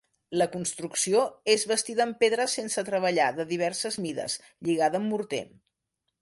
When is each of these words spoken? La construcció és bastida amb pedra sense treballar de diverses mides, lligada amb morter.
La 0.41 0.45
construcció 0.53 1.19
és 1.55 1.65
bastida 1.71 2.03
amb 2.07 2.17
pedra 2.23 2.47
sense 2.55 2.85
treballar 2.87 3.29
de 3.41 3.45
diverses 3.53 3.99
mides, 4.07 4.39
lligada 4.71 5.03
amb 5.03 5.13
morter. 5.17 5.45